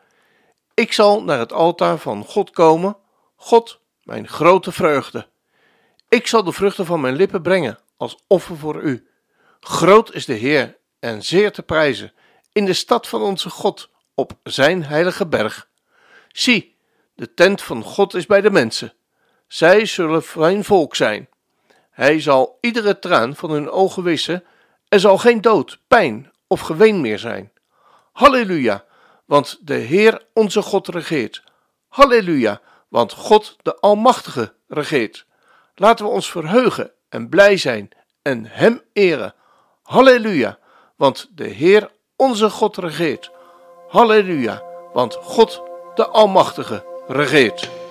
Ik 0.75 0.93
zal 0.93 1.23
naar 1.23 1.39
het 1.39 1.53
altaar 1.53 1.99
van 1.99 2.25
God 2.25 2.51
komen, 2.51 2.97
God, 3.37 3.81
mijn 4.03 4.29
grote 4.29 4.73
vreugde. 4.73 5.29
Ik 6.09 6.27
zal 6.27 6.45
de 6.45 6.53
vruchten 6.53 6.87
van 6.87 7.01
mijn 7.01 7.15
lippen 7.15 7.43
brengen 7.43 7.79
als 7.97 8.19
offer 8.27 8.57
voor 8.57 8.83
u. 8.83 9.09
Groot 9.61 10.15
is 10.15 10.27
de 10.27 10.35
Heer 10.35 10.79
en 10.99 11.23
zeer 11.23 11.53
te 11.53 11.63
prijzen, 11.63 12.13
in 12.53 12.65
de 12.65 12.73
stad 12.73 13.09
van 13.09 13.23
onze 13.23 13.51
God, 13.51 13.91
op 14.15 14.33
zijn 14.43 14.85
heilige 14.85 15.27
berg. 15.27 15.69
Zie, 16.29 16.77
de 17.15 17.35
tent 17.35 17.63
van 17.63 17.83
God 17.83 18.15
is 18.15 18.27
bij 18.27 18.41
de 18.41 18.51
mensen. 18.51 18.93
Zij 19.49 19.87
zullen 19.87 20.23
zijn 20.23 20.65
volk 20.65 20.97
zijn. 20.97 21.29
Hij 21.91 22.21
zal 22.21 22.59
iedere 22.61 22.99
traan 22.99 23.37
van 23.37 23.51
hun 23.51 23.71
ogen 23.71 24.03
wissen. 24.03 24.45
Er 24.93 25.01
zal 25.01 25.19
geen 25.19 25.41
dood, 25.41 25.79
pijn 25.89 26.33
of 26.47 26.61
geween 26.61 27.01
meer 27.01 27.19
zijn. 27.19 27.53
Halleluja, 28.13 28.85
want 29.25 29.59
de 29.61 29.75
Heer 29.75 30.27
onze 30.35 30.63
God 30.63 30.89
regeert. 30.89 31.43
Halleluja, 31.89 32.61
want 32.89 33.13
God 33.13 33.57
de 33.63 33.77
Almachtige 33.77 34.53
regeert. 34.69 35.27
Laten 35.75 36.05
we 36.05 36.11
ons 36.11 36.31
verheugen 36.31 36.93
en 37.09 37.29
blij 37.29 37.57
zijn 37.57 37.89
en 38.23 38.47
Hem 38.47 38.83
eren. 38.93 39.35
Halleluja, 39.83 40.59
want 40.97 41.29
de 41.35 41.49
Heer 41.49 41.91
onze 42.17 42.51
God 42.51 42.77
regeert. 42.77 43.31
Halleluja, 43.89 44.63
want 44.93 45.15
God 45.15 45.63
de 45.95 46.07
Almachtige 46.07 46.85
regeert. 47.07 47.82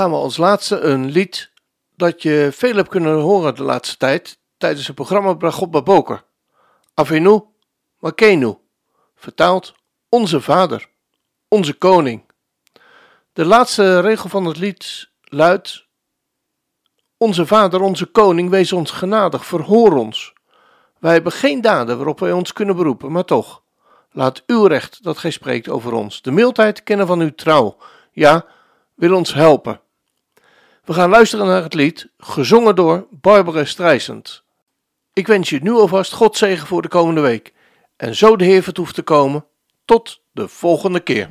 Gaan 0.00 0.10
we 0.10 0.16
als 0.16 0.36
laatste 0.36 0.80
een 0.80 1.10
lied 1.10 1.50
dat 1.96 2.22
je 2.22 2.48
veel 2.52 2.74
hebt 2.74 2.88
kunnen 2.88 3.20
horen 3.20 3.54
de 3.54 3.62
laatste 3.62 3.96
tijd 3.96 4.38
tijdens 4.56 4.86
het 4.86 4.96
programma 4.96 5.34
Bragot 5.34 5.70
Baboker. 5.70 6.24
Avenu 6.94 7.40
Makenu, 7.98 8.54
vertaald 9.14 9.74
Onze 10.08 10.40
Vader, 10.40 10.88
Onze 11.48 11.72
Koning. 11.72 12.22
De 13.32 13.44
laatste 13.44 14.00
regel 14.00 14.28
van 14.28 14.44
het 14.44 14.56
lied 14.56 15.10
luidt: 15.22 15.86
Onze 17.16 17.46
Vader, 17.46 17.80
onze 17.80 18.06
Koning, 18.06 18.50
wees 18.50 18.72
ons 18.72 18.90
genadig, 18.90 19.46
verhoor 19.46 19.96
ons. 19.96 20.32
Wij 20.98 21.12
hebben 21.12 21.32
geen 21.32 21.60
daden 21.60 21.96
waarop 21.96 22.20
wij 22.20 22.32
ons 22.32 22.52
kunnen 22.52 22.76
beroepen, 22.76 23.12
maar 23.12 23.24
toch, 23.24 23.62
laat 24.10 24.42
uw 24.46 24.66
recht 24.66 25.02
dat 25.02 25.18
gij 25.18 25.30
spreekt 25.30 25.68
over 25.68 25.92
ons, 25.92 26.22
de 26.22 26.30
mildheid 26.30 26.82
kennen 26.82 27.06
van 27.06 27.20
uw 27.20 27.34
trouw, 27.34 27.76
ja, 28.12 28.46
wil 28.94 29.14
ons 29.14 29.34
helpen. 29.34 29.80
We 30.90 30.96
gaan 30.96 31.10
luisteren 31.10 31.46
naar 31.46 31.62
het 31.62 31.74
lied, 31.74 32.08
gezongen 32.18 32.74
door 32.74 33.06
Barbara 33.10 33.64
Streisand. 33.64 34.44
Ik 35.12 35.26
wens 35.26 35.50
je 35.50 35.58
nu 35.62 35.72
alvast 35.72 36.12
God 36.12 36.36
zegen 36.36 36.66
voor 36.66 36.82
de 36.82 36.88
komende 36.88 37.20
week. 37.20 37.52
En 37.96 38.16
zo 38.16 38.36
de 38.36 38.44
Heer 38.44 38.62
vertoeft 38.62 38.94
te 38.94 39.02
komen, 39.02 39.46
tot 39.84 40.22
de 40.32 40.48
volgende 40.48 41.00
keer. 41.00 41.30